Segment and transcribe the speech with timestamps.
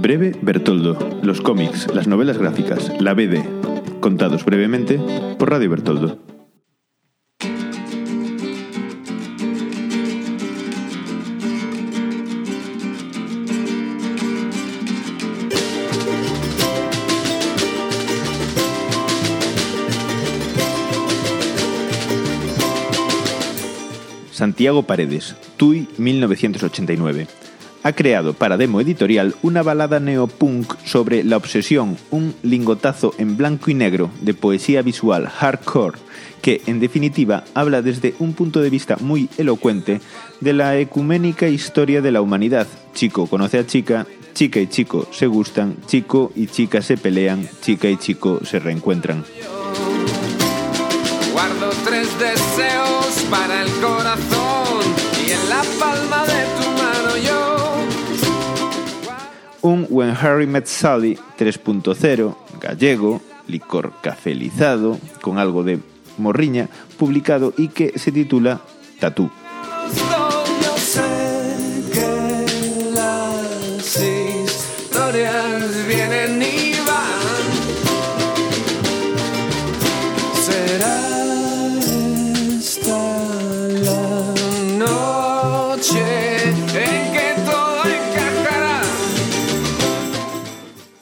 [0.00, 3.44] Breve Bertoldo, los cómics, las novelas gráficas, la BD,
[4.00, 5.00] contados brevemente
[5.38, 6.39] por Radio Bertoldo.
[24.40, 27.26] Santiago Paredes, TUI 1989
[27.82, 33.70] ha creado para Demo Editorial una balada neopunk sobre la obsesión, un lingotazo en blanco
[33.70, 35.98] y negro de poesía visual hardcore
[36.40, 40.00] que, en definitiva, habla desde un punto de vista muy elocuente
[40.40, 42.66] de la ecuménica historia de la humanidad.
[42.94, 47.90] Chico conoce a chica, chica y chico se gustan, chico y chica se pelean, chica
[47.90, 49.22] y chico se reencuentran.
[52.00, 54.80] Deseos para el corazón
[55.26, 57.60] y en la palma de tu mano yo
[59.62, 65.80] un When Harry Met Sally 3.0, gallego, licor cafelizado, con algo de
[66.16, 68.62] morriña, publicado y que se titula
[68.98, 69.30] Tatú.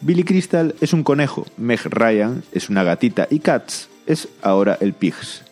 [0.09, 4.95] Billy Crystal es un conejo, Meg Ryan es una gatita y Cats es ahora el
[4.95, 5.43] Pigs.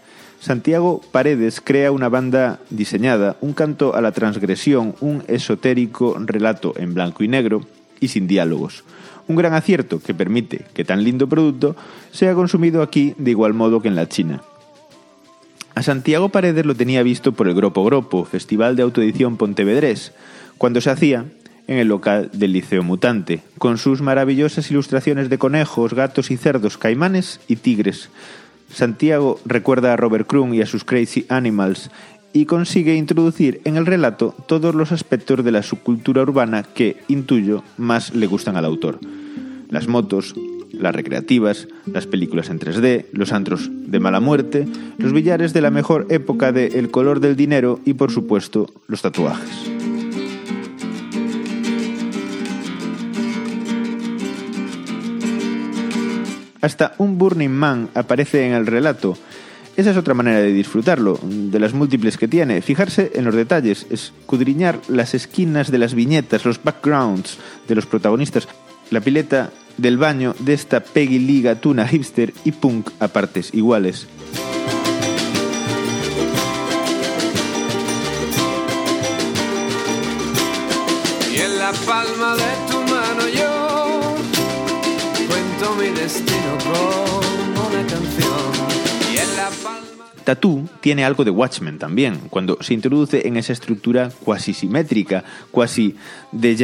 [0.40, 6.94] Santiago Paredes crea una banda diseñada, un canto a la transgresión, un esotérico relato en
[6.94, 7.66] blanco y negro
[8.00, 8.84] y sin diálogos.
[9.28, 11.76] Un gran acierto que permite que tan lindo producto
[12.10, 14.42] sea consumido aquí de igual modo que en la China.
[15.74, 20.14] A Santiago Paredes lo tenía visto por el Gropo Gropo, Festival de Autoedición Pontevedrés,
[20.56, 21.26] cuando se hacía
[21.66, 26.78] en el local del Liceo Mutante, con sus maravillosas ilustraciones de conejos, gatos y cerdos,
[26.78, 28.10] caimanes y tigres.
[28.72, 31.90] Santiago recuerda a Robert Crumb y a sus Crazy Animals
[32.32, 37.62] y consigue introducir en el relato todos los aspectos de la subcultura urbana que, intuyo,
[37.78, 38.98] más le gustan al autor.
[39.70, 40.34] Las motos,
[40.72, 44.68] las recreativas, las películas en 3D, los antros de mala muerte,
[44.98, 49.02] los billares de la mejor época de El color del dinero y, por supuesto, los
[49.02, 49.75] tatuajes.
[56.60, 59.16] Hasta un Burning Man aparece en el relato.
[59.76, 62.62] Esa es otra manera de disfrutarlo, de las múltiples que tiene.
[62.62, 67.36] Fijarse en los detalles, escudriñar las esquinas de las viñetas, los backgrounds
[67.68, 68.48] de los protagonistas,
[68.90, 74.06] la pileta del baño de esta Peggy Liga tuna hipster y punk a partes iguales.
[81.30, 82.65] Y en la palma de
[85.74, 86.58] mi destino
[87.68, 89.12] una canción.
[89.12, 89.50] Y en la
[90.24, 95.96] Tatú tiene algo de Watchmen también, cuando se introduce en esa estructura cuasi simétrica, cuasi
[96.32, 96.56] de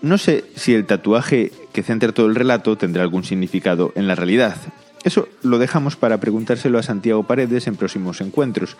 [0.00, 4.14] No sé si el tatuaje que centra todo el relato tendrá algún significado en la
[4.14, 4.56] realidad.
[5.04, 8.76] Eso lo dejamos para preguntárselo a Santiago Paredes en próximos encuentros.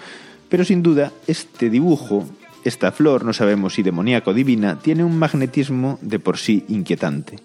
[0.48, 2.28] Pero sin duda, este dibujo,
[2.64, 7.36] esta flor, no sabemos si demoníaco o divina, tiene un magnetismo de por sí inquietante.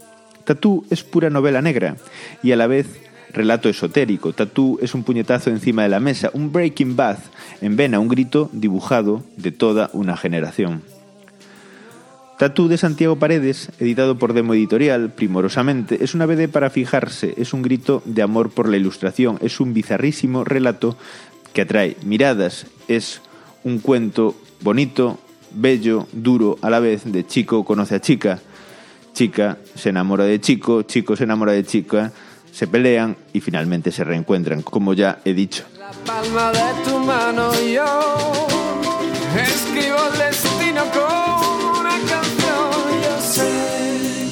[0.48, 1.98] Tatú es pura novela negra
[2.42, 2.88] y a la vez
[3.34, 4.32] relato esotérico.
[4.32, 7.18] Tatú es un puñetazo encima de la mesa, un breaking bad
[7.60, 10.84] en vena, un grito dibujado de toda una generación.
[12.40, 17.52] Tatú de Santiago Paredes, editado por Demo Editorial, primorosamente, es una BD para fijarse, es
[17.52, 20.96] un grito de amor por la ilustración, es un bizarrísimo relato
[21.52, 23.22] que atrae miradas, es
[23.66, 25.20] un cuento bonito,
[25.52, 28.40] bello, duro a la vez, de chico conoce a chica,
[29.18, 32.12] chica se enamora de chico, chico se enamora de chica,
[32.52, 35.64] se pelean y finalmente se reencuentran, como ya he dicho.
[35.80, 38.48] La palma de tu mano yo
[39.36, 42.70] escribo el destino con una canción.
[43.04, 43.50] Yo sé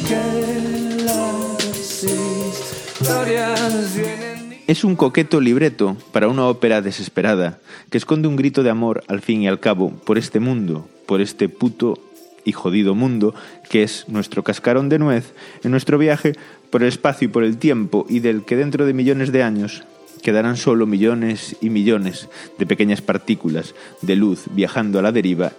[0.08, 4.64] que las historias vienen.
[4.68, 7.58] Es un coqueto libreto para una ópera desesperada
[7.90, 11.22] que esconde un grito de amor al fin y al cabo por este mundo, por
[11.22, 11.98] este puto
[12.46, 13.36] y jodido mundo
[13.70, 15.34] que es nuestro cascarón de nuez
[15.64, 16.34] en nuestro viaje
[16.70, 19.84] por el espacio y por el tiempo y del que dentro de millones de años
[20.22, 25.52] quedarán solo millones y millones de pequeñas partículas de luz viajando a la deriva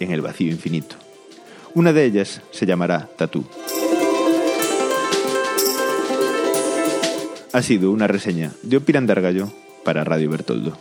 [0.00, 0.96] en el vacío infinito.
[1.74, 3.44] Una de ellas se llamará Tatú.
[7.52, 9.52] Ha sido una reseña de Opirandargallo
[9.84, 10.76] para Radio Bertoldo.